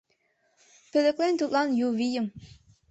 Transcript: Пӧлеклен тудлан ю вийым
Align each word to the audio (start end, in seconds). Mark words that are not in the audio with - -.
Пӧлеклен 0.91 1.33
тудлан 1.39 1.69
ю 1.85 1.87
вийым 1.99 2.27